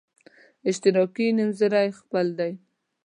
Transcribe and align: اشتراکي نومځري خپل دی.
اشتراکي 0.69 1.27
نومځري 1.37 1.87
خپل 1.99 2.27
دی. 2.39 2.53